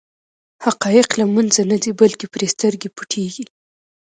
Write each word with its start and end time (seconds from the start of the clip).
حقایق 0.65 1.09
له 1.19 1.25
منځه 1.35 1.61
نه 1.71 1.77
ځي 1.83 1.91
بلکې 2.01 2.25
پرې 2.33 2.47
سترګې 2.55 2.89
پټېږي. 2.97 3.45